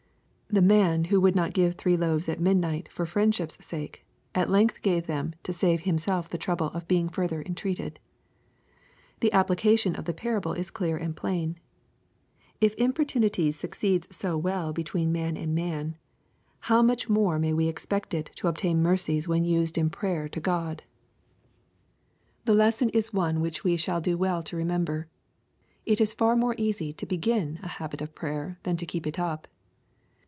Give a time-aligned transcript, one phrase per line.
[0.53, 5.07] The man^who would not give three loaves at midnight for friendship's sake, at length gave
[5.07, 8.01] them to save himself the trouble of being further entreated.
[9.21, 11.57] The application of the parable is clear and plain.
[12.59, 14.43] If importunity succeeds so veil LUKE, CHAP.
[14.43, 14.59] XI.
[14.59, 15.95] 11 between man and man,
[16.59, 20.41] how much more may we expect it to obtain mercies when used in prayer to
[20.41, 20.83] God.
[22.43, 25.07] The lesson is one which we shall do well to remember.
[25.85, 29.17] It is far naore easy to begin a habit of prayer than to keep it
[29.17, 29.47] up.